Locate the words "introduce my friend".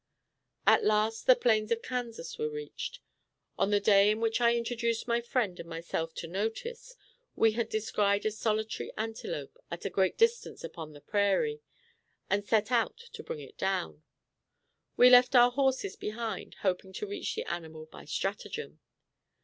4.55-5.59